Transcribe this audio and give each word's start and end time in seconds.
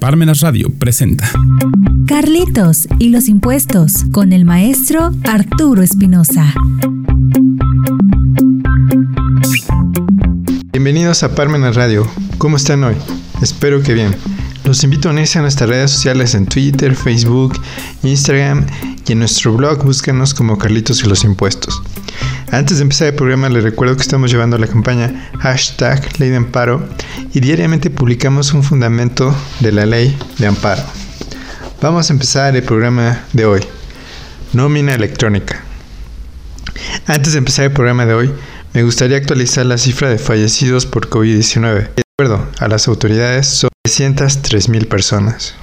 Parmenas 0.00 0.40
Radio 0.40 0.72
presenta 0.78 1.30
Carlitos 2.06 2.88
y 2.98 3.10
los 3.10 3.28
impuestos 3.28 4.06
con 4.12 4.32
el 4.32 4.46
maestro 4.46 5.12
Arturo 5.24 5.82
Espinosa. 5.82 6.54
Bienvenidos 10.72 11.22
a 11.22 11.34
Parmenas 11.34 11.76
Radio. 11.76 12.10
¿Cómo 12.38 12.56
están 12.56 12.82
hoy? 12.82 12.94
Espero 13.42 13.82
que 13.82 13.92
bien. 13.92 14.16
Los 14.64 14.82
invito 14.84 15.10
a 15.10 15.12
unirse 15.12 15.38
a 15.38 15.42
nuestras 15.42 15.68
redes 15.68 15.90
sociales 15.90 16.34
en 16.34 16.46
Twitter, 16.46 16.96
Facebook, 16.96 17.60
Instagram 18.02 18.66
y 19.06 19.12
en 19.12 19.18
nuestro 19.18 19.54
blog 19.54 19.84
búscanos 19.84 20.32
como 20.32 20.56
Carlitos 20.56 21.04
y 21.04 21.08
los 21.08 21.24
Impuestos. 21.24 21.82
Antes 22.52 22.78
de 22.78 22.82
empezar 22.82 23.08
el 23.08 23.14
programa 23.14 23.48
les 23.48 23.62
recuerdo 23.62 23.94
que 23.94 24.02
estamos 24.02 24.28
llevando 24.28 24.58
la 24.58 24.66
campaña 24.66 25.30
hashtag 25.38 26.18
Ley 26.18 26.30
de 26.30 26.36
Amparo 26.36 26.84
y 27.32 27.38
diariamente 27.38 27.90
publicamos 27.90 28.52
un 28.52 28.64
fundamento 28.64 29.32
de 29.60 29.70
la 29.70 29.86
Ley 29.86 30.18
de 30.38 30.48
Amparo. 30.48 30.82
Vamos 31.80 32.10
a 32.10 32.12
empezar 32.12 32.56
el 32.56 32.64
programa 32.64 33.20
de 33.32 33.44
hoy. 33.44 33.60
Nómina 34.52 34.94
electrónica. 34.94 35.62
Antes 37.06 37.34
de 37.34 37.38
empezar 37.38 37.66
el 37.66 37.72
programa 37.72 38.04
de 38.04 38.14
hoy, 38.14 38.32
me 38.72 38.82
gustaría 38.82 39.16
actualizar 39.16 39.64
la 39.64 39.78
cifra 39.78 40.10
de 40.10 40.18
fallecidos 40.18 40.86
por 40.86 41.08
COVID-19. 41.08 41.94
De 41.94 42.02
acuerdo 42.18 42.48
a 42.58 42.66
las 42.66 42.88
autoridades, 42.88 43.46
son 43.46 43.70
303.000 43.86 44.88
personas. 44.88 45.54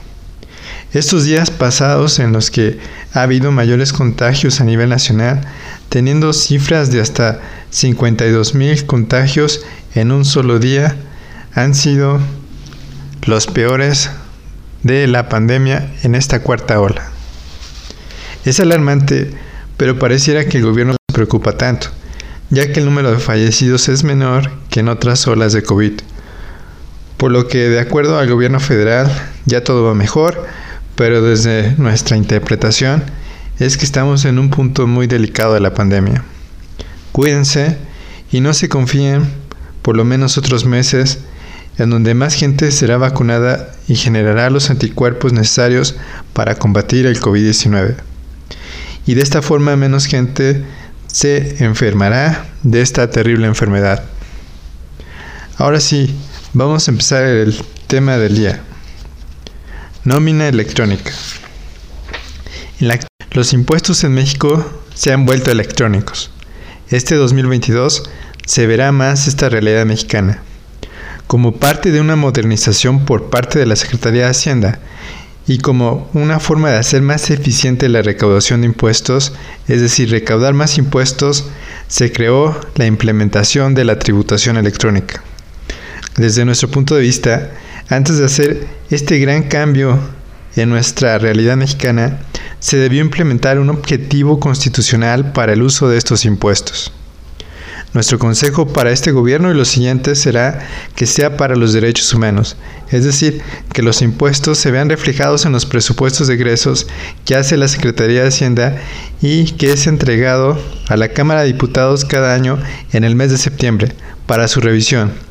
Estos 0.93 1.25
días 1.25 1.51
pasados 1.51 2.17
en 2.19 2.31
los 2.31 2.49
que 2.49 2.79
ha 3.13 3.23
habido 3.23 3.51
mayores 3.51 3.91
contagios 3.91 4.61
a 4.61 4.63
nivel 4.63 4.87
nacional, 4.87 5.41
teniendo 5.89 6.33
cifras 6.33 6.91
de 6.91 7.01
hasta 7.01 7.39
52.000 7.71 8.85
contagios 8.85 9.65
en 9.95 10.11
un 10.11 10.25
solo 10.25 10.59
día, 10.59 10.95
han 11.53 11.73
sido 11.75 12.19
los 13.23 13.47
peores 13.47 14.09
de 14.83 15.07
la 15.07 15.29
pandemia 15.29 15.91
en 16.03 16.15
esta 16.15 16.41
cuarta 16.41 16.79
ola. 16.79 17.09
Es 18.45 18.59
alarmante, 18.59 19.31
pero 19.75 19.99
pareciera 19.99 20.45
que 20.45 20.57
el 20.57 20.65
gobierno 20.65 20.93
no 20.93 20.97
se 21.09 21.13
preocupa 21.13 21.57
tanto, 21.57 21.87
ya 22.49 22.71
que 22.71 22.79
el 22.79 22.85
número 22.85 23.11
de 23.11 23.19
fallecidos 23.19 23.89
es 23.89 24.03
menor 24.03 24.51
que 24.69 24.79
en 24.81 24.89
otras 24.89 25.27
olas 25.27 25.53
de 25.53 25.63
COVID. 25.63 25.93
Por 27.17 27.31
lo 27.31 27.47
que, 27.47 27.69
de 27.69 27.79
acuerdo 27.79 28.19
al 28.19 28.29
gobierno 28.29 28.59
federal, 28.59 29.11
ya 29.45 29.63
todo 29.63 29.83
va 29.83 29.93
mejor, 29.95 30.45
pero 30.95 31.21
desde 31.21 31.75
nuestra 31.77 32.15
interpretación 32.15 33.03
es 33.59 33.77
que 33.77 33.85
estamos 33.85 34.25
en 34.25 34.39
un 34.39 34.49
punto 34.49 34.87
muy 34.87 35.07
delicado 35.07 35.53
de 35.53 35.59
la 35.59 35.73
pandemia. 35.73 36.23
Cuídense 37.11 37.77
y 38.31 38.41
no 38.41 38.53
se 38.53 38.69
confíen 38.69 39.27
por 39.81 39.95
lo 39.95 40.05
menos 40.05 40.37
otros 40.37 40.65
meses 40.65 41.19
en 41.77 41.89
donde 41.89 42.13
más 42.13 42.33
gente 42.33 42.71
será 42.71 42.97
vacunada 42.97 43.71
y 43.87 43.95
generará 43.95 44.49
los 44.49 44.69
anticuerpos 44.69 45.33
necesarios 45.33 45.95
para 46.33 46.55
combatir 46.55 47.05
el 47.05 47.19
COVID-19. 47.19 47.95
Y 49.05 49.13
de 49.13 49.21
esta 49.21 49.41
forma 49.41 49.75
menos 49.75 50.05
gente 50.05 50.63
se 51.07 51.63
enfermará 51.63 52.45
de 52.63 52.81
esta 52.81 53.09
terrible 53.09 53.47
enfermedad. 53.47 54.03
Ahora 55.57 55.79
sí, 55.79 56.15
vamos 56.53 56.87
a 56.87 56.91
empezar 56.91 57.23
el 57.23 57.55
tema 57.87 58.17
del 58.17 58.35
día. 58.35 58.61
Nómina 60.03 60.47
electrónica. 60.47 61.11
Los 63.37 63.53
impuestos 63.53 64.03
en 64.03 64.15
México 64.15 64.67
se 64.95 65.13
han 65.13 65.27
vuelto 65.27 65.51
electrónicos. 65.51 66.31
Este 66.89 67.13
2022 67.13 68.09
se 68.47 68.65
verá 68.65 68.91
más 68.91 69.27
esta 69.27 69.47
realidad 69.47 69.85
mexicana. 69.85 70.41
Como 71.27 71.57
parte 71.57 71.91
de 71.91 72.01
una 72.01 72.15
modernización 72.15 73.05
por 73.05 73.29
parte 73.29 73.59
de 73.59 73.67
la 73.67 73.75
Secretaría 73.75 74.23
de 74.23 74.31
Hacienda 74.31 74.79
y 75.45 75.59
como 75.59 76.09
una 76.15 76.39
forma 76.39 76.71
de 76.71 76.79
hacer 76.79 77.03
más 77.03 77.29
eficiente 77.29 77.89
la 77.89 78.01
recaudación 78.01 78.61
de 78.61 78.67
impuestos, 78.69 79.33
es 79.67 79.81
decir, 79.81 80.09
recaudar 80.09 80.55
más 80.55 80.79
impuestos, 80.79 81.47
se 81.87 82.11
creó 82.11 82.59
la 82.73 82.87
implementación 82.87 83.75
de 83.75 83.85
la 83.85 83.99
tributación 83.99 84.57
electrónica. 84.57 85.21
Desde 86.15 86.43
nuestro 86.43 86.71
punto 86.71 86.95
de 86.95 87.01
vista, 87.01 87.51
antes 87.87 88.17
de 88.17 88.25
hacer 88.25 88.67
este 88.89 89.19
gran 89.19 89.43
cambio 89.43 89.99
en 90.55 90.69
nuestra 90.69 91.19
realidad 91.19 91.55
mexicana, 91.55 92.19
se 92.59 92.77
debió 92.77 93.01
implementar 93.01 93.59
un 93.59 93.69
objetivo 93.69 94.39
constitucional 94.39 95.31
para 95.31 95.53
el 95.53 95.61
uso 95.61 95.89
de 95.89 95.97
estos 95.97 96.25
impuestos. 96.25 96.91
Nuestro 97.93 98.19
consejo 98.19 98.67
para 98.67 98.91
este 98.91 99.11
gobierno 99.11 99.49
y 99.49 99.55
los 99.55 99.69
siguientes 99.69 100.19
será 100.19 100.67
que 100.95 101.05
sea 101.05 101.37
para 101.37 101.55
los 101.55 101.73
derechos 101.73 102.13
humanos, 102.13 102.57
es 102.91 103.05
decir, 103.05 103.41
que 103.73 103.81
los 103.81 104.01
impuestos 104.01 104.57
se 104.57 104.71
vean 104.71 104.89
reflejados 104.89 105.45
en 105.45 105.53
los 105.53 105.65
presupuestos 105.65 106.27
de 106.27 106.33
egresos 106.33 106.87
que 107.25 107.35
hace 107.35 107.57
la 107.57 107.67
Secretaría 107.67 108.21
de 108.21 108.27
Hacienda 108.27 108.77
y 109.21 109.51
que 109.53 109.71
es 109.71 109.87
entregado 109.87 110.61
a 110.89 110.97
la 110.97 111.09
Cámara 111.09 111.41
de 111.41 111.47
Diputados 111.47 112.05
cada 112.05 112.33
año 112.33 112.59
en 112.91 113.03
el 113.03 113.15
mes 113.15 113.31
de 113.31 113.37
septiembre 113.37 113.93
para 114.25 114.47
su 114.47 114.59
revisión 114.59 115.27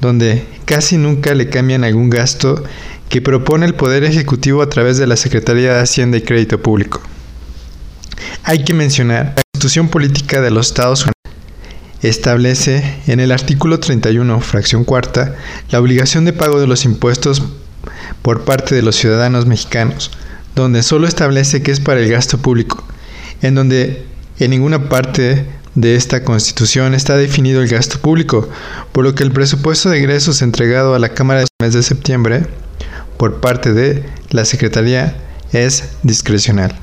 donde 0.00 0.46
casi 0.64 0.98
nunca 0.98 1.34
le 1.34 1.48
cambian 1.48 1.84
algún 1.84 2.10
gasto 2.10 2.62
que 3.08 3.22
propone 3.22 3.66
el 3.66 3.74
Poder 3.74 4.04
Ejecutivo 4.04 4.62
a 4.62 4.68
través 4.68 4.98
de 4.98 5.06
la 5.06 5.16
Secretaría 5.16 5.74
de 5.74 5.80
Hacienda 5.80 6.16
y 6.18 6.22
Crédito 6.22 6.60
Público. 6.60 7.00
Hay 8.42 8.64
que 8.64 8.74
mencionar, 8.74 9.34
la 9.36 9.42
Constitución 9.52 9.88
Política 9.88 10.40
de 10.40 10.50
los 10.50 10.68
Estados 10.68 11.02
Unidos 11.02 11.12
establece 12.02 13.00
en 13.06 13.20
el 13.20 13.32
artículo 13.32 13.80
31, 13.80 14.40
fracción 14.40 14.84
cuarta, 14.84 15.34
la 15.70 15.80
obligación 15.80 16.24
de 16.24 16.32
pago 16.32 16.60
de 16.60 16.66
los 16.66 16.84
impuestos 16.84 17.42
por 18.22 18.44
parte 18.44 18.74
de 18.74 18.82
los 18.82 18.96
ciudadanos 18.96 19.46
mexicanos, 19.46 20.10
donde 20.54 20.82
solo 20.82 21.06
establece 21.06 21.62
que 21.62 21.70
es 21.70 21.80
para 21.80 22.00
el 22.00 22.10
gasto 22.10 22.38
público, 22.38 22.84
en 23.42 23.54
donde 23.54 24.04
en 24.38 24.50
ninguna 24.50 24.88
parte 24.88 25.46
de 25.74 25.94
esta 25.94 26.24
Constitución 26.24 26.94
está 26.94 27.16
definido 27.16 27.62
el 27.62 27.68
gasto 27.68 27.98
público, 27.98 28.48
por 28.92 29.04
lo 29.04 29.14
que 29.14 29.22
el 29.22 29.32
presupuesto 29.32 29.90
de 29.90 29.98
ingresos 29.98 30.42
entregado 30.42 30.94
a 30.94 30.98
la 30.98 31.10
Cámara 31.10 31.40
del 31.40 31.48
mes 31.62 31.74
de 31.74 31.82
septiembre 31.82 32.46
por 33.16 33.40
parte 33.40 33.72
de 33.72 34.04
la 34.30 34.44
Secretaría 34.44 35.16
es 35.52 35.90
discrecional. 36.02 36.76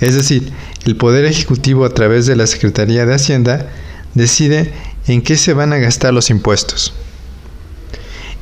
Es 0.00 0.14
decir, 0.14 0.52
el 0.84 0.96
Poder 0.96 1.24
Ejecutivo 1.24 1.84
a 1.84 1.94
través 1.94 2.26
de 2.26 2.36
la 2.36 2.46
Secretaría 2.46 3.06
de 3.06 3.14
Hacienda 3.14 3.68
decide 4.14 4.72
en 5.06 5.22
qué 5.22 5.36
se 5.36 5.54
van 5.54 5.72
a 5.72 5.78
gastar 5.78 6.12
los 6.12 6.30
impuestos. 6.30 6.92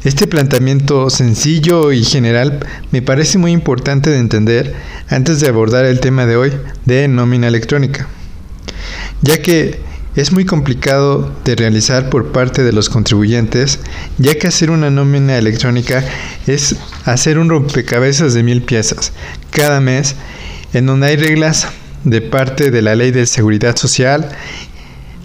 Este 0.03 0.27
planteamiento 0.27 1.11
sencillo 1.11 1.93
y 1.93 2.05
general 2.05 2.67
me 2.91 3.03
parece 3.03 3.37
muy 3.37 3.53
importante 3.53 4.09
de 4.09 4.19
entender 4.19 4.75
antes 5.09 5.41
de 5.41 5.49
abordar 5.49 5.85
el 5.85 6.01
tema 6.01 6.25
de 6.25 6.37
hoy 6.37 6.53
de 6.87 7.07
nómina 7.07 7.49
electrónica 7.49 8.09
ya 9.23 9.41
que 9.43 9.81
es 10.17 10.33
muy 10.33 10.45
complicado 10.45 11.33
de 11.45 11.55
realizar 11.55 12.11
por 12.11 12.33
parte 12.33 12.65
de 12.65 12.73
los 12.73 12.89
contribuyentes, 12.89 13.79
ya 14.19 14.35
que 14.35 14.49
hacer 14.49 14.71
una 14.71 14.91
nómina 14.91 15.39
electrónica 15.39 16.05
es 16.55 16.77
hacer 17.05 17.39
un 17.39 17.49
rompecabezas 17.49 18.35
de 18.35 18.43
mil 18.43 18.63
piezas 18.63 19.13
cada 19.51 19.81
mes, 19.81 20.17
en 20.73 20.87
donde 20.87 21.09
hay 21.09 21.17
reglas 21.17 21.69
de 22.05 22.21
parte 22.21 22.71
de 22.71 22.83
la 22.83 22.95
ley 22.95 23.11
de 23.11 23.27
seguridad 23.27 23.77
social, 23.77 24.29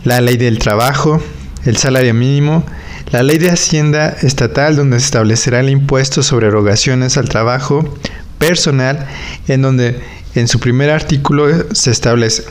la 0.03 0.21
ley 0.21 0.37
del 0.37 0.59
trabajo, 0.59 1.21
el 1.65 1.77
salario 1.77 2.13
mínimo, 2.13 2.65
la 3.11 3.23
ley 3.23 3.37
de 3.37 3.49
hacienda 3.49 4.09
estatal 4.21 4.75
donde 4.75 4.99
se 4.99 5.05
establecerá 5.05 5.59
el 5.59 5.69
impuesto 5.69 6.23
sobre 6.23 6.47
erogaciones 6.47 7.17
al 7.17 7.29
trabajo 7.29 7.97
personal, 8.39 9.07
en 9.47 9.61
donde 9.61 9.99
en 10.35 10.47
su 10.47 10.59
primer 10.59 10.89
artículo 10.89 11.73
se 11.73 11.91
establece 11.91 12.43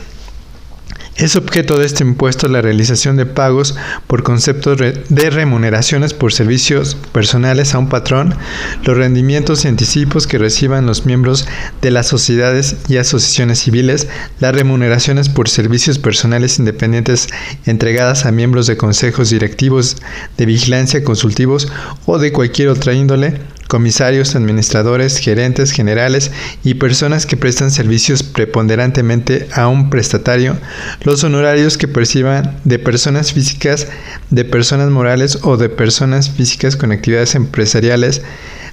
es 1.16 1.36
objeto 1.36 1.78
de 1.78 1.86
este 1.86 2.02
impuesto 2.02 2.48
la 2.48 2.60
realización 2.60 3.16
de 3.16 3.26
pagos 3.26 3.76
por 4.06 4.22
conceptos 4.22 4.78
de 4.78 5.30
remuneraciones 5.30 6.12
por 6.12 6.32
servicios 6.32 6.96
personales 7.12 7.74
a 7.74 7.78
un 7.78 7.88
patrón, 7.88 8.34
los 8.82 8.96
rendimientos 8.96 9.64
y 9.64 9.68
anticipos 9.68 10.26
que 10.26 10.38
reciban 10.38 10.86
los 10.86 11.06
miembros 11.06 11.46
de 11.80 11.90
las 11.92 12.08
sociedades 12.08 12.76
y 12.88 12.96
asociaciones 12.96 13.60
civiles, 13.60 14.08
las 14.40 14.54
remuneraciones 14.54 15.28
por 15.28 15.48
servicios 15.48 15.98
personales 15.98 16.58
independientes 16.58 17.28
entregadas 17.64 18.26
a 18.26 18.32
miembros 18.32 18.66
de 18.66 18.76
consejos 18.76 19.30
directivos 19.30 19.96
de 20.36 20.46
vigilancia 20.46 21.04
consultivos 21.04 21.68
o 22.06 22.18
de 22.18 22.32
cualquier 22.32 22.68
otra 22.68 22.92
índole, 22.92 23.40
comisarios, 23.68 24.34
administradores, 24.34 25.18
gerentes 25.18 25.72
generales 25.72 26.30
y 26.62 26.74
personas 26.74 27.26
que 27.26 27.36
prestan 27.36 27.70
servicios 27.70 28.22
preponderantemente 28.22 29.48
a 29.52 29.68
un 29.68 29.90
prestatario, 29.90 30.56
los 31.02 31.24
honorarios 31.24 31.78
que 31.78 31.88
perciban 31.88 32.60
de 32.64 32.78
personas 32.78 33.32
físicas, 33.32 33.88
de 34.30 34.44
personas 34.44 34.90
morales 34.90 35.38
o 35.42 35.56
de 35.56 35.68
personas 35.68 36.30
físicas 36.30 36.76
con 36.76 36.92
actividades 36.92 37.34
empresariales 37.34 38.22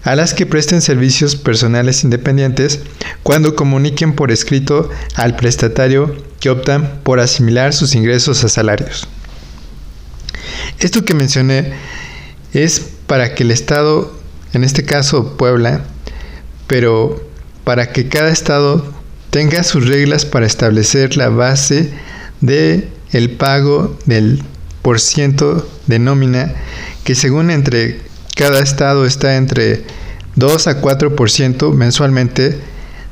a 0.03 0.15
las 0.15 0.33
que 0.33 0.45
presten 0.45 0.81
servicios 0.81 1.35
personales 1.35 2.03
independientes 2.03 2.79
cuando 3.23 3.55
comuniquen 3.55 4.13
por 4.13 4.31
escrito 4.31 4.89
al 5.15 5.35
prestatario 5.35 6.15
que 6.39 6.49
optan 6.49 6.99
por 7.03 7.19
asimilar 7.19 7.73
sus 7.73 7.94
ingresos 7.94 8.44
a 8.44 8.49
salarios. 8.49 9.07
Esto 10.79 11.05
que 11.05 11.13
mencioné 11.13 11.73
es 12.53 12.79
para 13.05 13.35
que 13.35 13.44
el 13.44 13.51
Estado 13.51 14.19
en 14.53 14.63
este 14.63 14.83
caso 14.83 15.38
Puebla, 15.38 15.81
pero 16.68 17.21
para 17.63 17.92
que 17.92 18.07
cada 18.07 18.30
estado 18.30 18.94
tenga 19.30 19.63
sus 19.63 19.88
reglas 19.88 20.25
para 20.25 20.45
establecer 20.45 21.15
la 21.18 21.30
base 21.30 21.92
de 22.42 22.88
el 23.12 23.31
pago 23.31 23.98
del 24.06 24.44
por 24.81 25.00
ciento 25.00 25.69
de 25.88 26.00
nómina 26.00 26.53
que 27.03 27.15
según 27.15 27.51
entre 27.51 28.01
cada 28.36 28.59
estado 28.59 29.06
está 29.06 29.36
entre 29.36 29.83
2 30.36 30.68
a 30.68 30.81
4% 30.81 31.74
mensualmente 31.74 32.59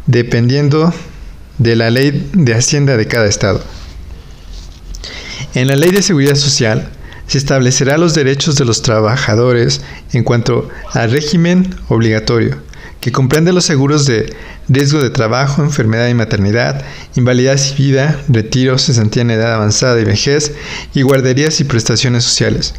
dependiendo 0.08 0.94
de 1.58 1.76
la 1.76 1.90
ley 1.90 2.30
de 2.34 2.56
hacienda 2.56 2.98
de 2.98 3.08
cada 3.08 3.28
estado. 3.28 3.62
En 5.54 5.68
la 5.68 5.76
ley 5.76 5.92
de 5.92 6.02
seguridad 6.02 6.36
social 6.36 6.90
se 7.30 7.38
establecerá 7.38 8.00
los 8.00 8.16
derechos 8.16 8.56
de 8.56 8.66
los 8.66 8.82
trabajadores 8.82 9.82
en 10.14 10.24
cuanto 10.24 10.68
al 10.94 11.12
régimen 11.12 11.76
obligatorio, 11.88 12.58
que 13.02 13.12
comprende 13.12 13.54
los 13.54 13.66
seguros 13.66 14.08
de 14.08 14.34
riesgo 14.68 15.00
de 15.00 15.12
trabajo, 15.12 15.62
enfermedad 15.62 16.08
y 16.08 16.16
maternidad, 16.16 16.84
invalidez 17.16 17.76
y 17.78 17.84
vida, 17.84 18.20
retiro, 18.30 18.80
cesantía 18.80 19.22
en 19.22 19.30
edad 19.30 19.54
avanzada 19.54 20.02
y 20.02 20.06
vejez, 20.06 20.54
y 20.96 21.04
guarderías 21.04 21.60
y 21.60 21.66
prestaciones 21.66 22.24
sociales, 22.24 22.74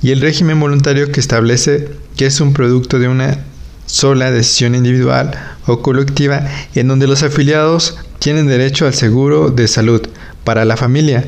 y 0.00 0.12
el 0.12 0.22
régimen 0.22 0.58
voluntario 0.58 1.12
que 1.12 1.20
establece 1.20 1.90
que 2.16 2.24
es 2.24 2.40
un 2.40 2.54
producto 2.54 2.98
de 2.98 3.08
una 3.08 3.44
sola 3.84 4.30
decisión 4.30 4.74
individual 4.74 5.32
o 5.66 5.82
colectiva 5.82 6.48
en 6.74 6.88
donde 6.88 7.06
los 7.06 7.22
afiliados 7.22 7.98
tienen 8.18 8.46
derecho 8.46 8.86
al 8.86 8.94
seguro 8.94 9.50
de 9.50 9.68
salud 9.68 10.00
para 10.44 10.64
la 10.64 10.78
familia 10.78 11.26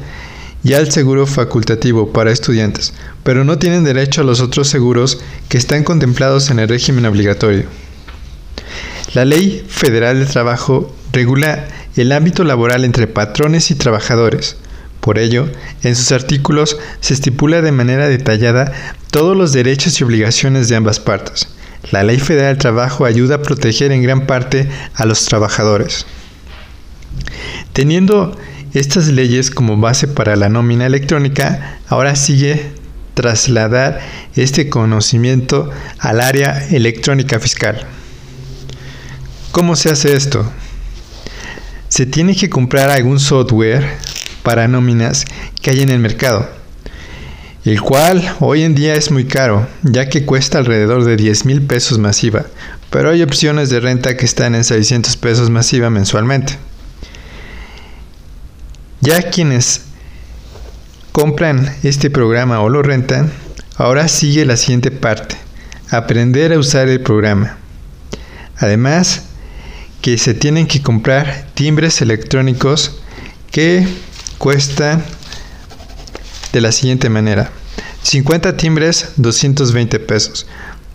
y 0.64 0.74
al 0.74 0.92
seguro 0.92 1.26
facultativo 1.26 2.12
para 2.12 2.30
estudiantes, 2.30 2.94
pero 3.22 3.44
no 3.44 3.58
tienen 3.58 3.84
derecho 3.84 4.20
a 4.20 4.24
los 4.24 4.40
otros 4.40 4.68
seguros 4.68 5.20
que 5.48 5.58
están 5.58 5.84
contemplados 5.84 6.50
en 6.50 6.58
el 6.58 6.68
régimen 6.68 7.06
obligatorio. 7.06 7.64
La 9.14 9.24
Ley 9.24 9.64
Federal 9.68 10.18
de 10.18 10.26
Trabajo 10.26 10.94
regula 11.12 11.68
el 11.96 12.12
ámbito 12.12 12.44
laboral 12.44 12.84
entre 12.84 13.06
patrones 13.06 13.70
y 13.70 13.74
trabajadores. 13.74 14.56
Por 15.00 15.18
ello, 15.18 15.48
en 15.82 15.96
sus 15.96 16.12
artículos 16.12 16.78
se 17.00 17.12
estipula 17.12 17.60
de 17.60 17.72
manera 17.72 18.08
detallada 18.08 18.72
todos 19.10 19.36
los 19.36 19.52
derechos 19.52 20.00
y 20.00 20.04
obligaciones 20.04 20.68
de 20.68 20.76
ambas 20.76 21.00
partes. 21.00 21.48
La 21.90 22.04
Ley 22.04 22.18
Federal 22.18 22.54
del 22.54 22.58
Trabajo 22.58 23.04
ayuda 23.04 23.36
a 23.36 23.42
proteger 23.42 23.92
en 23.92 24.02
gran 24.02 24.26
parte 24.26 24.68
a 24.94 25.04
los 25.04 25.24
trabajadores. 25.24 26.06
Teniendo 27.72 28.38
estas 28.74 29.08
leyes 29.08 29.50
como 29.50 29.76
base 29.76 30.08
para 30.08 30.36
la 30.36 30.48
nómina 30.48 30.86
electrónica, 30.86 31.78
ahora 31.88 32.16
sigue 32.16 32.72
trasladar 33.14 34.00
este 34.34 34.68
conocimiento 34.68 35.70
al 35.98 36.20
área 36.20 36.66
electrónica 36.68 37.38
fiscal. 37.38 37.86
¿Cómo 39.50 39.76
se 39.76 39.90
hace 39.90 40.14
esto? 40.14 40.50
Se 41.88 42.06
tiene 42.06 42.34
que 42.34 42.48
comprar 42.48 42.88
algún 42.88 43.20
software 43.20 43.84
para 44.42 44.66
nóminas 44.66 45.26
que 45.60 45.70
hay 45.70 45.80
en 45.80 45.90
el 45.90 45.98
mercado, 45.98 46.48
el 47.66 47.80
cual 47.82 48.34
hoy 48.40 48.62
en 48.62 48.74
día 48.74 48.94
es 48.94 49.10
muy 49.10 49.26
caro, 49.26 49.68
ya 49.82 50.08
que 50.08 50.24
cuesta 50.24 50.56
alrededor 50.58 51.04
de 51.04 51.16
10 51.16 51.44
mil 51.44 51.62
pesos 51.62 51.98
masiva, 51.98 52.46
pero 52.88 53.10
hay 53.10 53.22
opciones 53.22 53.68
de 53.68 53.80
renta 53.80 54.16
que 54.16 54.24
están 54.24 54.54
en 54.54 54.64
600 54.64 55.16
pesos 55.18 55.50
masiva 55.50 55.90
mensualmente. 55.90 56.58
Ya 59.02 59.20
quienes 59.30 59.82
compran 61.10 61.76
este 61.82 62.08
programa 62.08 62.60
o 62.60 62.68
lo 62.68 62.84
rentan, 62.84 63.32
ahora 63.74 64.06
sigue 64.06 64.46
la 64.46 64.56
siguiente 64.56 64.92
parte, 64.92 65.34
aprender 65.90 66.52
a 66.52 66.58
usar 66.60 66.88
el 66.88 67.00
programa. 67.00 67.58
Además, 68.58 69.24
que 70.02 70.18
se 70.18 70.34
tienen 70.34 70.68
que 70.68 70.82
comprar 70.82 71.48
timbres 71.54 72.00
electrónicos 72.00 73.00
que 73.50 73.84
cuestan 74.38 75.04
de 76.52 76.60
la 76.60 76.70
siguiente 76.70 77.08
manera. 77.08 77.50
50 78.04 78.56
timbres 78.56 79.14
220 79.16 79.98
pesos. 79.98 80.46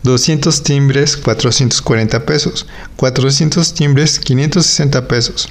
200 0.03 0.63
timbres 0.63 1.17
440 1.17 2.25
pesos. 2.25 2.67
400 2.95 3.73
timbres 3.73 4.17
560 4.17 5.09
pesos. 5.09 5.49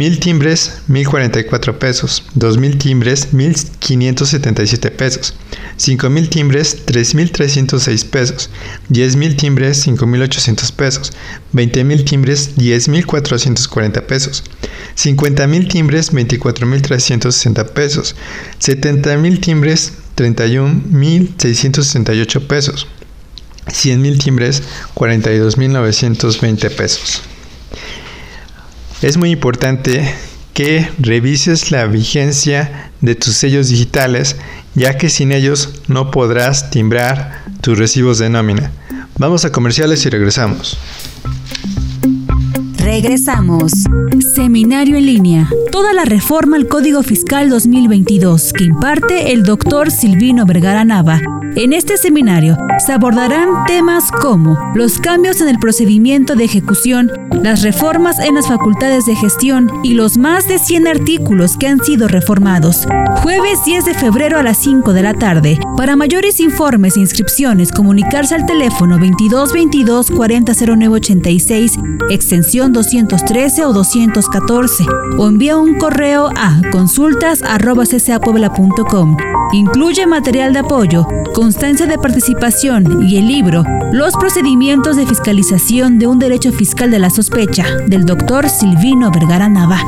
1000 0.00 0.20
timbres 0.20 0.72
1044 0.88 1.78
pesos. 1.78 2.24
2000 2.34 2.78
timbres 2.78 3.32
1577 3.32 4.90
pesos. 4.90 5.34
5000 5.76 6.30
timbres 6.30 6.86
3306 6.86 8.04
pesos. 8.04 8.50
10000 8.88 9.36
timbres 9.36 9.82
5800 9.82 10.72
pesos. 10.72 11.12
20000 11.52 12.04
timbres 12.04 12.50
10440 12.56 14.06
pesos. 14.06 14.42
50.000 14.96 15.68
timbres 15.68 16.12
24.360 16.12 17.72
pesos, 17.72 18.14
70.000 18.60 19.40
timbres 19.40 19.92
31.668 20.16 22.46
pesos, 22.46 22.86
100.000 23.66 24.18
timbres 24.18 24.62
42.920 24.94 26.76
pesos. 26.76 27.22
Es 29.02 29.16
muy 29.16 29.30
importante 29.30 30.14
que 30.52 30.86
revises 30.98 31.70
la 31.70 31.86
vigencia 31.86 32.90
de 33.00 33.14
tus 33.14 33.34
sellos 33.34 33.68
digitales, 33.68 34.36
ya 34.74 34.98
que 34.98 35.08
sin 35.08 35.32
ellos 35.32 35.80
no 35.88 36.10
podrás 36.10 36.70
timbrar 36.70 37.44
tus 37.62 37.78
recibos 37.78 38.18
de 38.18 38.28
nómina. 38.28 38.70
Vamos 39.16 39.46
a 39.46 39.52
comerciales 39.52 40.04
y 40.04 40.10
regresamos. 40.10 40.76
Regresamos. 42.92 43.70
Seminario 44.34 44.96
en 44.96 45.06
línea. 45.06 45.48
Toda 45.70 45.92
la 45.92 46.04
reforma 46.04 46.56
al 46.56 46.66
Código 46.66 47.04
Fiscal 47.04 47.48
2022 47.48 48.52
que 48.52 48.64
imparte 48.64 49.30
el 49.30 49.44
doctor 49.44 49.92
Silvino 49.92 50.44
Vergara 50.44 50.84
Nava 50.84 51.20
en 51.56 51.72
este 51.72 51.96
seminario 51.96 52.56
se 52.78 52.92
abordarán 52.92 53.64
temas 53.66 54.12
como 54.12 54.56
los 54.74 55.00
cambios 55.00 55.40
en 55.40 55.48
el 55.48 55.58
procedimiento 55.58 56.36
de 56.36 56.44
ejecución, 56.44 57.10
las 57.42 57.62
reformas 57.62 58.20
en 58.20 58.36
las 58.36 58.46
facultades 58.46 59.06
de 59.06 59.16
gestión 59.16 59.68
y 59.82 59.94
los 59.94 60.16
más 60.16 60.46
de 60.46 60.60
100 60.60 60.86
artículos 60.86 61.56
que 61.56 61.66
han 61.66 61.80
sido 61.80 62.06
reformados. 62.06 62.86
Jueves 63.22 63.64
10 63.64 63.84
de 63.84 63.94
febrero 63.94 64.38
a 64.38 64.44
las 64.44 64.58
5 64.58 64.92
de 64.92 65.02
la 65.02 65.14
tarde. 65.14 65.58
Para 65.76 65.96
mayores 65.96 66.38
informes 66.38 66.96
e 66.96 67.00
inscripciones, 67.00 67.72
comunicarse 67.72 68.36
al 68.36 68.46
teléfono 68.46 68.96
2222 68.96 70.12
400986, 70.12 71.78
extensión 72.10 72.72
213 72.80 73.66
o 73.66 73.74
214, 73.74 74.86
o 75.18 75.28
envía 75.28 75.58
un 75.58 75.76
correo 75.76 76.30
a 76.34 76.62
consultas.ccapuebla.com. 76.72 79.18
Incluye 79.52 80.06
material 80.06 80.54
de 80.54 80.60
apoyo, 80.60 81.06
constancia 81.34 81.86
de 81.86 81.98
participación 81.98 83.06
y 83.06 83.18
el 83.18 83.28
libro 83.28 83.64
Los 83.92 84.14
procedimientos 84.14 84.96
de 84.96 85.06
fiscalización 85.06 85.98
de 85.98 86.06
un 86.06 86.18
derecho 86.18 86.52
fiscal 86.52 86.90
de 86.90 87.00
la 87.00 87.10
sospecha 87.10 87.66
del 87.86 88.06
doctor 88.06 88.48
Silvino 88.48 89.10
Vergara 89.10 89.50
Nava. 89.50 89.84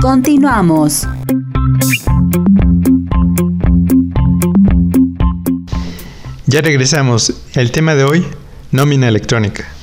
Continuamos. 0.00 1.08
Ya 6.46 6.60
regresamos. 6.60 7.34
El 7.54 7.72
tema 7.72 7.96
de 7.96 8.04
hoy, 8.04 8.24
nómina 8.70 9.08
electrónica. 9.08 9.73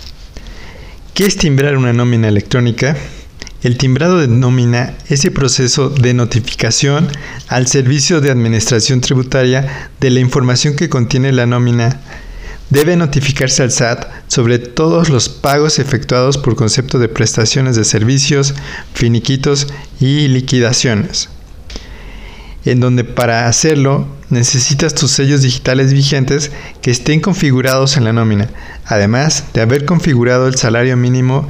¿Qué 1.13 1.25
es 1.25 1.35
timbrar 1.35 1.75
una 1.75 1.91
nómina 1.91 2.29
electrónica? 2.29 2.95
El 3.63 3.77
timbrado 3.77 4.19
de 4.19 4.29
nómina 4.29 4.93
es 5.09 5.25
el 5.25 5.33
proceso 5.33 5.89
de 5.89 6.13
notificación 6.13 7.09
al 7.49 7.67
Servicio 7.67 8.21
de 8.21 8.31
Administración 8.31 9.01
Tributaria 9.01 9.89
de 9.99 10.09
la 10.09 10.21
información 10.21 10.77
que 10.77 10.87
contiene 10.87 11.33
la 11.33 11.45
nómina. 11.45 11.99
Debe 12.69 12.95
notificarse 12.95 13.61
al 13.61 13.71
SAT 13.71 14.05
sobre 14.29 14.57
todos 14.57 15.09
los 15.09 15.27
pagos 15.27 15.79
efectuados 15.79 16.37
por 16.37 16.55
concepto 16.55 16.97
de 16.97 17.09
prestaciones 17.09 17.75
de 17.75 17.83
servicios, 17.83 18.53
finiquitos 18.93 19.67
y 19.99 20.29
liquidaciones. 20.29 21.27
En 22.65 22.79
donde 22.79 23.03
para 23.03 23.47
hacerlo 23.47 24.07
necesitas 24.29 24.93
tus 24.93 25.11
sellos 25.11 25.41
digitales 25.41 25.93
vigentes 25.93 26.51
que 26.81 26.91
estén 26.91 27.19
configurados 27.19 27.97
en 27.97 28.03
la 28.03 28.13
nómina, 28.13 28.49
además 28.85 29.45
de 29.53 29.61
haber 29.61 29.85
configurado 29.85 30.47
el 30.47 30.55
salario 30.55 30.95
mínimo 30.95 31.47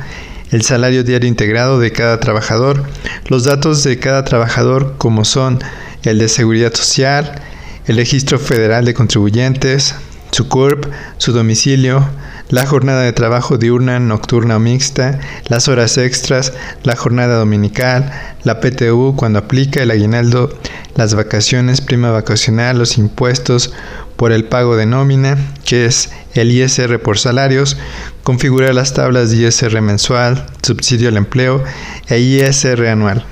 el 0.51 0.63
salario 0.63 1.03
diario 1.03 1.29
integrado 1.29 1.79
de 1.79 1.91
cada 1.91 2.19
trabajador, 2.19 2.83
los 3.27 3.45
datos 3.45 3.83
de 3.83 3.99
cada 3.99 4.25
trabajador 4.25 4.95
como 4.97 5.23
son 5.23 5.59
el 6.03 6.19
de 6.19 6.27
seguridad 6.27 6.73
social, 6.73 7.41
el 7.87 7.95
registro 7.95 8.37
federal 8.37 8.83
de 8.85 8.93
contribuyentes, 8.93 9.95
su 10.31 10.47
CURP, 10.49 10.87
su 11.17 11.31
domicilio, 11.31 12.07
la 12.51 12.65
jornada 12.65 13.01
de 13.01 13.13
trabajo 13.13 13.57
diurna, 13.57 13.99
nocturna 13.99 14.57
o 14.57 14.59
mixta, 14.59 15.19
las 15.47 15.69
horas 15.69 15.97
extras, 15.97 16.53
la 16.83 16.97
jornada 16.97 17.37
dominical, 17.37 18.11
la 18.43 18.59
PTU 18.59 19.15
cuando 19.15 19.39
aplica 19.39 19.81
el 19.81 19.89
aguinaldo, 19.89 20.55
las 20.95 21.15
vacaciones, 21.15 21.79
prima 21.79 22.11
vacacional, 22.11 22.77
los 22.77 22.97
impuestos, 22.97 23.73
por 24.17 24.33
el 24.33 24.43
pago 24.43 24.75
de 24.75 24.85
nómina, 24.85 25.37
que 25.65 25.85
es 25.85 26.11
el 26.35 26.51
ISR 26.51 26.99
por 27.01 27.17
salarios, 27.17 27.77
configurar 28.21 28.75
las 28.75 28.93
tablas 28.93 29.31
de 29.31 29.47
ISR 29.47 29.81
mensual, 29.81 30.45
subsidio 30.61 31.07
al 31.07 31.17
empleo 31.17 31.63
e 32.07 32.19
ISR 32.19 32.87
anual. 32.87 33.25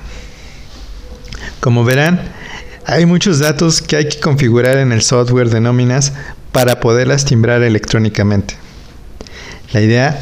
Como 1.60 1.84
verán, 1.84 2.22
hay 2.86 3.06
muchos 3.06 3.38
datos 3.38 3.82
que 3.82 3.96
hay 3.96 4.08
que 4.08 4.18
configurar 4.18 4.78
en 4.78 4.92
el 4.92 5.02
software 5.02 5.50
de 5.50 5.60
nóminas 5.60 6.14
para 6.50 6.80
poderlas 6.80 7.24
timbrar 7.26 7.62
electrónicamente. 7.62 8.56
La 9.72 9.80
idea 9.80 10.20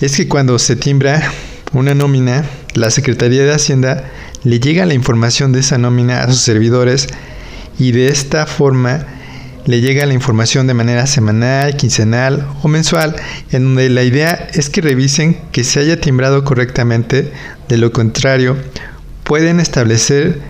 es 0.00 0.16
que 0.16 0.28
cuando 0.28 0.58
se 0.58 0.76
timbra 0.76 1.32
una 1.72 1.94
nómina, 1.94 2.44
la 2.74 2.90
Secretaría 2.90 3.44
de 3.44 3.52
Hacienda 3.54 4.10
le 4.42 4.60
llega 4.60 4.86
la 4.86 4.94
información 4.94 5.52
de 5.52 5.60
esa 5.60 5.78
nómina 5.78 6.22
a 6.22 6.28
sus 6.28 6.40
servidores 6.40 7.08
y 7.78 7.92
de 7.92 8.08
esta 8.08 8.46
forma 8.46 9.06
le 9.66 9.80
llega 9.80 10.06
la 10.06 10.14
información 10.14 10.66
de 10.66 10.74
manera 10.74 11.06
semanal, 11.06 11.76
quincenal 11.76 12.48
o 12.62 12.68
mensual, 12.68 13.16
en 13.50 13.64
donde 13.64 13.90
la 13.90 14.02
idea 14.02 14.48
es 14.54 14.70
que 14.70 14.80
revisen 14.80 15.38
que 15.52 15.62
se 15.62 15.80
haya 15.80 16.00
timbrado 16.00 16.42
correctamente, 16.42 17.32
de 17.68 17.76
lo 17.76 17.92
contrario, 17.92 18.56
pueden 19.24 19.60
establecer 19.60 20.40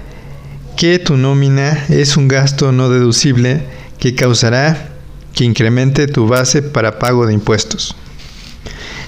que 0.77 1.01
tu 1.01 1.17
nómina 1.17 1.85
es 1.89 2.17
un 2.17 2.29
gasto 2.29 2.71
no 2.71 2.89
deducible 2.89 3.63
que 3.99 4.15
causará 4.15 4.98
que 5.39 5.45
incremente 5.45 6.09
tu 6.09 6.27
base 6.27 6.63
para 6.63 6.99
pago 6.99 7.25
de 7.25 7.33
impuestos. 7.33 7.95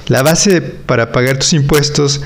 La 0.07 0.23
base 0.23 0.61
para 0.61 1.11
pagar 1.11 1.39
tus 1.39 1.53
impuestos 1.55 2.21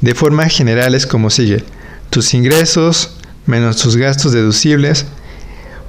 de 0.00 0.14
forma 0.14 0.48
general 0.48 0.94
es 0.94 1.08
como 1.08 1.28
sigue. 1.28 1.64
Tus 2.08 2.34
ingresos 2.34 3.16
menos 3.46 3.78
tus 3.78 3.96
gastos 3.96 4.30
deducibles 4.30 5.06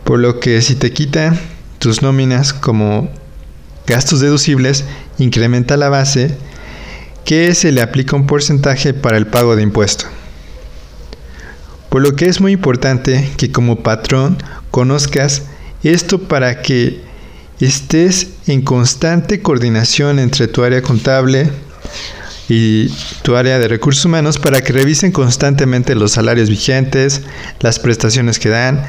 por 0.03 0.17
lo 0.17 0.39
que 0.39 0.63
si 0.63 0.73
te 0.73 0.91
quitan 0.93 1.39
tus 1.77 2.01
nóminas 2.01 2.53
como 2.53 3.11
gastos 3.85 4.19
deducibles, 4.19 4.85
incrementa 5.19 5.77
la 5.77 5.89
base 5.89 6.35
que 7.23 7.53
se 7.53 7.71
le 7.71 7.83
aplica 7.83 8.15
un 8.15 8.25
porcentaje 8.25 8.95
para 8.95 9.17
el 9.17 9.27
pago 9.27 9.55
de 9.55 9.61
impuesto. 9.61 10.05
Por 11.89 12.01
lo 12.01 12.15
que 12.15 12.25
es 12.25 12.41
muy 12.41 12.51
importante 12.51 13.29
que 13.37 13.51
como 13.51 13.83
patrón 13.83 14.39
conozcas 14.71 15.43
esto 15.83 16.17
para 16.23 16.63
que 16.63 17.07
estés 17.59 18.29
en 18.47 18.61
constante 18.61 19.41
coordinación 19.41 20.19
entre 20.19 20.47
tu 20.47 20.63
área 20.63 20.81
contable 20.81 21.49
y 22.47 22.87
tu 23.21 23.35
área 23.35 23.59
de 23.59 23.67
recursos 23.67 24.05
humanos 24.05 24.39
para 24.39 24.61
que 24.61 24.73
revisen 24.73 25.11
constantemente 25.11 25.93
los 25.93 26.13
salarios 26.13 26.49
vigentes, 26.49 27.21
las 27.59 27.79
prestaciones 27.79 28.39
que 28.39 28.49
dan, 28.49 28.83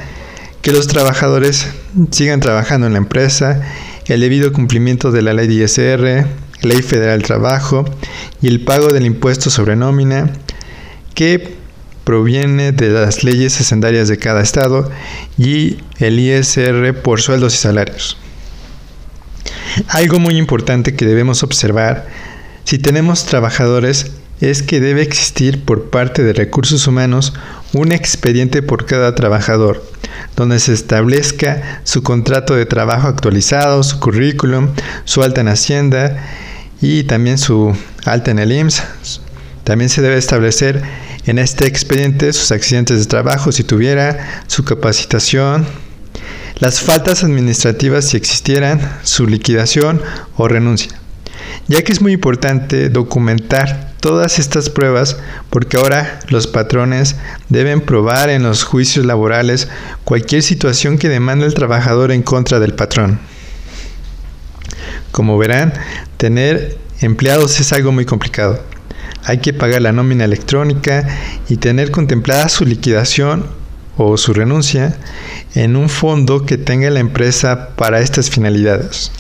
que 0.63 0.73
los 0.73 0.87
trabajadores 0.87 1.69
sigan 2.11 2.41
trabajando 2.41 2.87
en 2.87 2.95
la 2.95 2.99
empresa, 2.99 3.61
el 4.07 4.21
debido 4.21 4.53
cumplimiento 4.53 5.13
de 5.13 5.23
la 5.23 5.35
ley 5.35 5.47
de 5.47 5.65
ISR, 5.65 6.27
ley 6.63 6.83
federal 6.83 7.19
del 7.19 7.27
trabajo 7.27 7.85
y 8.41 8.49
el 8.49 8.61
pago 8.61 8.89
del 8.89 9.07
impuesto 9.07 9.51
sobre 9.51 9.77
nómina 9.77 10.33
que 11.15 11.55
proviene 12.05 12.73
de 12.73 12.89
las 12.89 13.25
leyes 13.25 13.61
hacendarias 13.61 14.09
de 14.09 14.19
cada 14.19 14.41
estado 14.41 14.91
y 15.39 15.79
el 15.99 16.19
ISR 16.19 16.95
por 17.03 17.21
sueldos 17.21 17.55
y 17.55 17.59
salarios. 17.59 18.17
Algo 19.89 20.19
muy 20.19 20.37
importante 20.37 20.95
que 20.95 21.07
debemos 21.07 21.43
observar 21.43 22.07
si 22.65 22.79
tenemos 22.79 23.27
trabajadores 23.27 24.13
es 24.41 24.63
que 24.63 24.81
debe 24.81 25.03
existir 25.03 25.65
por 25.65 25.91
parte 25.91 26.23
de 26.23 26.33
recursos 26.33 26.87
humanos 26.87 27.35
un 27.73 27.93
expediente 27.93 28.63
por 28.63 28.87
cada 28.87 29.15
trabajador, 29.15 29.85
donde 30.37 30.59
se 30.59 30.73
establezca 30.73 31.81
su 31.85 32.03
contrato 32.03 32.55
de 32.55 32.67
trabajo 32.67 33.09
actualizado, 33.09 33.83
su 33.83 34.01
currículum, 34.01 34.69
su 35.05 35.23
alta 35.23 35.43
en 35.43 35.49
Hacienda 35.49 36.17
y 36.81 37.05
también 37.05 37.39
su 37.39 37.77
alta 38.05 38.31
en 38.31 38.39
el 38.39 38.53
IMSS. 38.53 39.21
También 39.65 39.91
se 39.91 40.01
debe 40.01 40.17
establecer 40.17 40.83
en 41.27 41.39
este 41.39 41.67
expediente 41.67 42.33
sus 42.33 42.51
accidentes 42.51 42.99
de 42.99 43.07
trabajo 43.07 43.53
si 43.53 43.63
tuviera, 43.63 44.43
su 44.47 44.65
capacitación, 44.65 45.67
las 46.61 46.81
faltas 46.81 47.25
administrativas 47.25 48.07
si 48.07 48.17
existieran, 48.17 48.81
su 49.03 49.27
liquidación 49.27 50.01
o 50.37 50.47
renuncia 50.49 51.01
ya 51.71 51.83
que 51.83 51.93
es 51.93 52.01
muy 52.01 52.13
importante 52.13 52.89
documentar 52.89 53.93
todas 54.01 54.39
estas 54.39 54.71
pruebas 54.71 55.19
porque 55.51 55.77
ahora 55.77 56.19
los 56.29 56.47
patrones 56.47 57.17
deben 57.49 57.81
probar 57.81 58.29
en 58.29 58.43
los 58.43 58.65
juicios 58.65 59.07
laborales 59.07 59.69
cualquier 60.05 60.43
situación 60.43 60.99
que 60.99 61.09
demande 61.09 61.47
el 61.47 61.55
trabajador 61.55 62.11
en 62.11 62.23
contra 62.23 62.59
del 62.59 62.75
patrón. 62.75 63.21
Como 65.13 65.39
verán, 65.39 65.73
tener 66.17 66.79
empleados 67.01 67.61
es 67.61 67.73
algo 67.73 67.93
muy 67.93 68.05
complicado. 68.05 68.63
Hay 69.25 69.39
que 69.39 69.53
pagar 69.53 69.83
la 69.83 69.93
nómina 69.93 70.25
electrónica 70.25 71.07
y 71.49 71.59
tener 71.59 71.91
contemplada 71.93 72.49
su 72.49 72.65
liquidación 72.65 73.47
o 73.97 74.17
su 74.17 74.33
renuncia 74.33 74.97
en 75.55 75.77
un 75.77 75.89
fondo 75.89 76.47
que 76.47 76.59
tenga 76.59 76.91
la 76.91 77.01
empresa 77.01 77.71
para 77.77 78.01
estas 78.01 78.31
finalidades. 78.31 79.11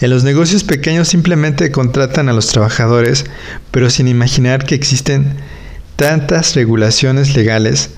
En 0.00 0.10
los 0.10 0.24
negocios 0.24 0.64
pequeños 0.64 1.08
simplemente 1.08 1.70
contratan 1.70 2.28
a 2.28 2.32
los 2.32 2.48
trabajadores, 2.48 3.24
pero 3.70 3.88
sin 3.88 4.08
imaginar 4.08 4.64
que 4.64 4.74
existen 4.74 5.36
tantas 5.94 6.56
regulaciones 6.56 7.36
legales, 7.36 7.90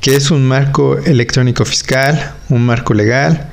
que 0.00 0.16
es 0.16 0.32
un 0.32 0.48
marco 0.48 0.98
electrónico 0.98 1.64
fiscal, 1.64 2.34
un 2.48 2.66
marco 2.66 2.94
legal, 2.94 3.50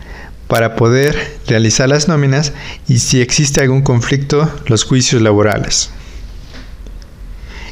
para 0.47 0.75
poder 0.75 1.37
realizar 1.45 1.89
las 1.89 2.07
nóminas 2.07 2.53
y 2.87 2.99
si 2.99 3.21
existe 3.21 3.61
algún 3.61 3.81
conflicto, 3.81 4.51
los 4.65 4.83
juicios 4.83 5.21
laborales. 5.21 5.91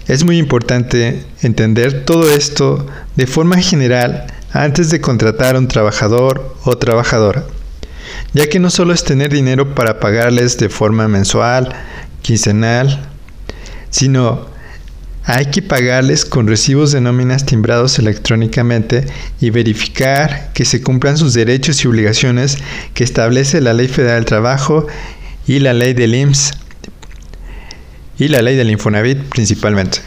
Es 0.08 0.24
muy 0.24 0.38
importante 0.38 1.24
entender 1.42 2.06
todo 2.06 2.30
esto 2.30 2.86
de 3.16 3.26
forma 3.26 3.60
general 3.60 4.28
antes 4.56 4.90
de 4.90 5.02
contratar 5.02 5.56
a 5.56 5.60
un 5.60 5.68
trabajador 5.68 6.56
o 6.64 6.78
trabajadora 6.78 7.44
ya 8.34 8.50
que 8.50 8.60
no 8.60 8.70
solo 8.70 8.94
es 8.94 9.04
tener 9.04 9.32
dinero 9.32 9.74
para 9.76 10.00
pagarles 10.00 10.58
de 10.58 10.70
forma 10.70 11.08
mensual, 11.08 11.74
quincenal, 12.22 13.08
sino 13.90 14.48
hay 15.24 15.48
que 15.48 15.62
pagarles 15.62 16.26
con 16.26 16.48
recibos 16.48 16.92
de 16.92 17.02
nóminas 17.02 17.46
timbrados 17.46 17.98
electrónicamente 17.98 19.06
y 19.40 19.50
verificar 19.50 20.52
que 20.54 20.66
se 20.66 20.82
cumplan 20.82 21.18
sus 21.18 21.34
derechos 21.34 21.84
y 21.84 21.88
obligaciones 21.88 22.58
que 22.94 23.04
establece 23.04 23.62
la 23.62 23.74
Ley 23.74 23.88
Federal 23.88 24.18
del 24.18 24.26
Trabajo 24.26 24.86
y 25.48 25.60
la 25.60 25.74
Ley 25.74 25.94
del 25.94 26.14
IMSS 26.14 26.52
y 28.20 28.28
la 28.28 28.42
Ley 28.42 28.56
del 28.56 28.70
Infonavit 28.70 29.18
principalmente. 29.30 30.00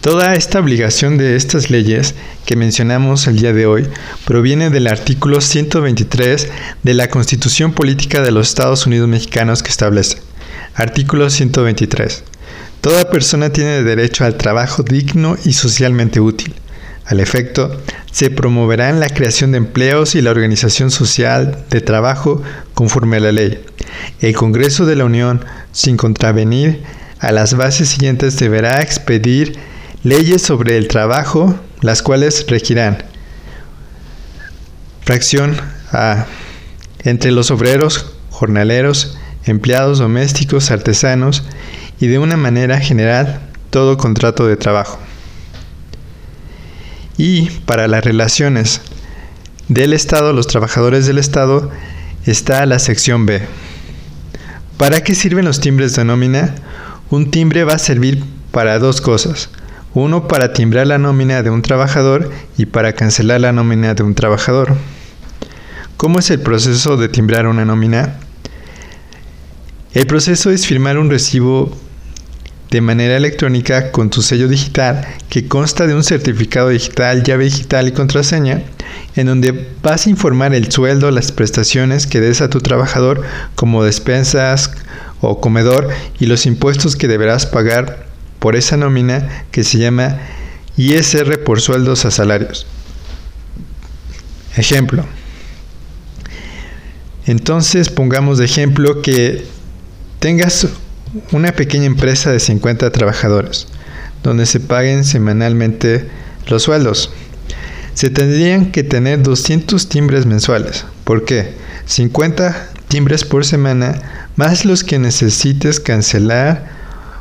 Toda 0.00 0.34
esta 0.34 0.60
obligación 0.60 1.18
de 1.18 1.36
estas 1.36 1.68
leyes 1.68 2.14
que 2.46 2.56
mencionamos 2.56 3.26
el 3.26 3.38
día 3.38 3.52
de 3.52 3.66
hoy 3.66 3.86
proviene 4.24 4.70
del 4.70 4.86
artículo 4.86 5.42
123 5.42 6.48
de 6.82 6.94
la 6.94 7.08
Constitución 7.08 7.74
Política 7.74 8.22
de 8.22 8.30
los 8.30 8.48
Estados 8.48 8.86
Unidos 8.86 9.10
Mexicanos 9.10 9.62
que 9.62 9.68
establece. 9.68 10.16
Artículo 10.74 11.28
123. 11.28 12.24
Toda 12.80 13.10
persona 13.10 13.50
tiene 13.50 13.82
derecho 13.82 14.24
al 14.24 14.38
trabajo 14.38 14.82
digno 14.82 15.36
y 15.44 15.52
socialmente 15.52 16.18
útil. 16.18 16.54
Al 17.04 17.20
efecto, 17.20 17.78
se 18.10 18.30
promoverá 18.30 18.90
la 18.92 19.10
creación 19.10 19.52
de 19.52 19.58
empleos 19.58 20.14
y 20.14 20.22
la 20.22 20.30
organización 20.30 20.90
social 20.90 21.66
de 21.68 21.82
trabajo 21.82 22.42
conforme 22.72 23.18
a 23.18 23.20
la 23.20 23.32
ley. 23.32 23.62
El 24.22 24.34
Congreso 24.34 24.86
de 24.86 24.96
la 24.96 25.04
Unión, 25.04 25.44
sin 25.72 25.98
contravenir 25.98 26.80
a 27.18 27.32
las 27.32 27.54
bases 27.54 27.90
siguientes, 27.90 28.38
deberá 28.38 28.80
expedir 28.80 29.58
Leyes 30.02 30.40
sobre 30.40 30.78
el 30.78 30.88
trabajo, 30.88 31.54
las 31.82 32.02
cuales 32.02 32.46
regirán. 32.48 33.04
Fracción 35.02 35.60
A. 35.92 36.24
Entre 37.00 37.30
los 37.30 37.50
obreros, 37.50 38.06
jornaleros, 38.30 39.18
empleados 39.44 39.98
domésticos, 39.98 40.70
artesanos 40.70 41.44
y 42.00 42.06
de 42.06 42.18
una 42.18 42.38
manera 42.38 42.80
general 42.80 43.40
todo 43.68 43.98
contrato 43.98 44.46
de 44.46 44.56
trabajo. 44.56 44.98
Y 47.18 47.50
para 47.66 47.86
las 47.86 48.02
relaciones 48.02 48.80
del 49.68 49.92
Estado, 49.92 50.32
los 50.32 50.46
trabajadores 50.46 51.06
del 51.06 51.18
Estado, 51.18 51.70
está 52.24 52.64
la 52.64 52.78
sección 52.78 53.26
B. 53.26 53.42
¿Para 54.78 55.02
qué 55.02 55.14
sirven 55.14 55.44
los 55.44 55.60
timbres 55.60 55.94
de 55.94 56.06
nómina? 56.06 56.54
Un 57.10 57.30
timbre 57.30 57.64
va 57.64 57.74
a 57.74 57.78
servir 57.78 58.24
para 58.50 58.78
dos 58.78 59.02
cosas 59.02 59.50
uno 59.94 60.28
para 60.28 60.52
timbrar 60.52 60.86
la 60.86 60.98
nómina 60.98 61.42
de 61.42 61.50
un 61.50 61.62
trabajador 61.62 62.30
y 62.56 62.66
para 62.66 62.92
cancelar 62.92 63.40
la 63.40 63.52
nómina 63.52 63.94
de 63.94 64.02
un 64.02 64.14
trabajador. 64.14 64.76
¿Cómo 65.96 66.18
es 66.18 66.30
el 66.30 66.40
proceso 66.40 66.96
de 66.96 67.08
timbrar 67.08 67.46
una 67.46 67.64
nómina? 67.64 68.18
El 69.92 70.06
proceso 70.06 70.50
es 70.50 70.66
firmar 70.66 70.98
un 70.98 71.10
recibo 71.10 71.76
de 72.70 72.80
manera 72.80 73.16
electrónica 73.16 73.90
con 73.90 74.10
tu 74.10 74.22
sello 74.22 74.46
digital 74.46 75.06
que 75.28 75.48
consta 75.48 75.88
de 75.88 75.94
un 75.94 76.04
certificado 76.04 76.68
digital, 76.68 77.24
llave 77.24 77.44
digital 77.44 77.88
y 77.88 77.92
contraseña 77.92 78.62
en 79.16 79.26
donde 79.26 79.68
vas 79.82 80.06
a 80.06 80.10
informar 80.10 80.54
el 80.54 80.70
sueldo, 80.70 81.10
las 81.10 81.32
prestaciones 81.32 82.06
que 82.06 82.20
des 82.20 82.40
a 82.40 82.48
tu 82.48 82.60
trabajador 82.60 83.22
como 83.56 83.82
despensas 83.82 84.70
o 85.20 85.40
comedor 85.40 85.88
y 86.20 86.26
los 86.26 86.46
impuestos 86.46 86.94
que 86.94 87.08
deberás 87.08 87.46
pagar 87.46 88.09
por 88.40 88.56
esa 88.56 88.76
nómina 88.76 89.44
que 89.52 89.62
se 89.62 89.78
llama 89.78 90.18
ISR 90.76 91.44
por 91.44 91.60
sueldos 91.60 92.04
a 92.04 92.10
salarios. 92.10 92.66
Ejemplo. 94.56 95.04
Entonces 97.26 97.90
pongamos 97.90 98.38
de 98.38 98.46
ejemplo 98.46 99.02
que 99.02 99.44
tengas 100.18 100.66
una 101.32 101.52
pequeña 101.52 101.86
empresa 101.86 102.32
de 102.32 102.40
50 102.40 102.90
trabajadores, 102.90 103.68
donde 104.22 104.46
se 104.46 104.58
paguen 104.58 105.04
semanalmente 105.04 106.08
los 106.48 106.64
sueldos. 106.64 107.12
Se 107.94 108.10
tendrían 108.10 108.72
que 108.72 108.82
tener 108.82 109.22
200 109.22 109.88
timbres 109.88 110.26
mensuales. 110.26 110.86
¿Por 111.04 111.24
qué? 111.24 111.54
50 111.86 112.70
timbres 112.88 113.24
por 113.24 113.44
semana 113.44 114.26
más 114.36 114.64
los 114.64 114.82
que 114.82 114.98
necesites 114.98 115.78
cancelar 115.78 116.79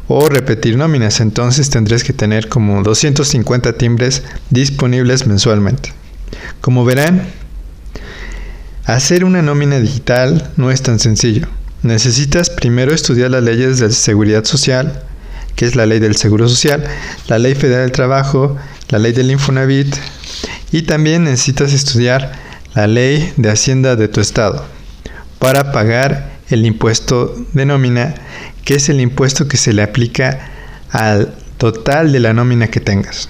o 0.09 0.27
repetir 0.27 0.75
nóminas. 0.75 1.21
Entonces 1.21 1.69
tendrías 1.69 2.03
que 2.03 2.11
tener 2.11 2.49
como 2.49 2.83
250 2.83 3.73
timbres 3.73 4.23
disponibles 4.49 5.25
mensualmente. 5.25 5.93
Como 6.59 6.83
verán, 6.83 7.27
hacer 8.83 9.23
una 9.23 9.41
nómina 9.41 9.79
digital 9.79 10.51
no 10.57 10.71
es 10.71 10.81
tan 10.81 10.99
sencillo. 10.99 11.47
Necesitas 11.83 12.49
primero 12.49 12.93
estudiar 12.93 13.31
las 13.31 13.43
leyes 13.43 13.79
de 13.79 13.91
seguridad 13.91 14.43
social, 14.43 15.03
que 15.55 15.65
es 15.65 15.75
la 15.75 15.85
ley 15.85 15.99
del 15.99 16.17
Seguro 16.17 16.49
Social, 16.49 16.83
la 17.27 17.39
ley 17.39 17.55
federal 17.55 17.83
del 17.83 17.91
trabajo, 17.91 18.57
la 18.89 18.99
ley 18.99 19.13
del 19.13 19.31
Infonavit, 19.31 19.95
y 20.71 20.81
también 20.81 21.23
necesitas 21.23 21.71
estudiar 21.71 22.33
la 22.73 22.87
ley 22.87 23.33
de 23.37 23.49
Hacienda 23.49 23.95
de 23.95 24.07
tu 24.07 24.19
estado 24.19 24.65
para 25.37 25.71
pagar 25.71 26.31
el 26.49 26.65
impuesto 26.65 27.35
de 27.53 27.65
nómina, 27.65 28.15
que 28.69 28.75
es 28.75 28.87
el 28.87 29.01
impuesto 29.01 29.47
que 29.47 29.57
se 29.57 29.73
le 29.73 29.81
aplica 29.81 30.47
al 30.91 31.33
total 31.57 32.11
de 32.11 32.19
la 32.19 32.33
nómina 32.33 32.67
que 32.67 32.79
tengas. 32.79 33.27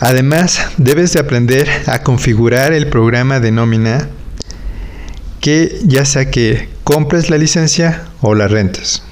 Además, 0.00 0.60
debes 0.76 1.14
de 1.14 1.20
aprender 1.20 1.66
a 1.86 2.02
configurar 2.02 2.74
el 2.74 2.88
programa 2.88 3.40
de 3.40 3.52
nómina 3.52 4.10
que 5.40 5.80
ya 5.82 6.04
sea 6.04 6.30
que 6.30 6.68
compres 6.84 7.30
la 7.30 7.38
licencia 7.38 8.04
o 8.20 8.34
la 8.34 8.48
rentes. 8.48 9.02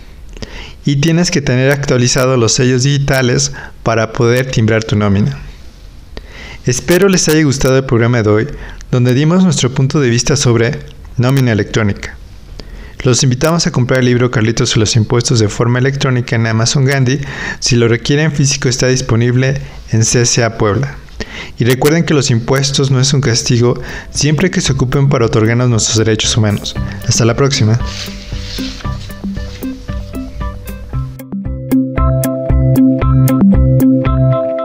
Y 0.84 0.96
tienes 0.96 1.30
que 1.30 1.40
tener 1.40 1.72
actualizados 1.72 2.38
los 2.38 2.52
sellos 2.52 2.82
digitales 2.82 3.52
para 3.84 4.12
poder 4.12 4.50
timbrar 4.50 4.84
tu 4.84 4.96
nómina. 4.96 5.38
Espero 6.66 7.08
les 7.08 7.26
haya 7.30 7.42
gustado 7.42 7.78
el 7.78 7.86
programa 7.86 8.22
de 8.22 8.28
hoy, 8.28 8.48
donde 8.90 9.14
dimos 9.14 9.44
nuestro 9.44 9.72
punto 9.72 9.98
de 9.98 10.10
vista 10.10 10.36
sobre 10.36 10.78
nómina 11.16 11.52
electrónica. 11.52 12.17
Los 13.04 13.22
invitamos 13.22 13.66
a 13.66 13.70
comprar 13.70 14.00
el 14.00 14.06
libro 14.06 14.30
Carlitos 14.30 14.76
y 14.76 14.80
los 14.80 14.96
impuestos 14.96 15.38
de 15.38 15.48
forma 15.48 15.78
electrónica 15.78 16.34
en 16.34 16.46
Amazon 16.46 16.84
Gandhi. 16.84 17.20
Si 17.60 17.76
lo 17.76 17.86
requieren 17.86 18.32
físico 18.32 18.68
está 18.68 18.88
disponible 18.88 19.60
en 19.92 20.00
CSA 20.00 20.58
Puebla. 20.58 20.96
Y 21.58 21.64
recuerden 21.64 22.04
que 22.04 22.14
los 22.14 22.30
impuestos 22.30 22.90
no 22.90 23.00
es 23.00 23.12
un 23.14 23.20
castigo 23.20 23.80
siempre 24.10 24.50
que 24.50 24.60
se 24.60 24.72
ocupen 24.72 25.08
para 25.08 25.26
otorgarnos 25.26 25.68
nuestros 25.68 25.96
derechos 25.96 26.36
humanos. 26.36 26.74
Hasta 27.06 27.24
la 27.24 27.36
próxima. 27.36 27.78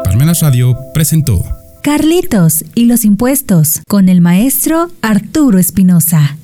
Palmenas 0.03 0.41
Radio 0.41 0.75
presentó 0.93 1.43
Carlitos 1.83 2.63
y 2.73 2.85
los 2.85 3.05
impuestos 3.05 3.81
con 3.87 4.09
el 4.09 4.21
maestro 4.21 4.89
Arturo 5.01 5.59
Espinosa. 5.59 6.37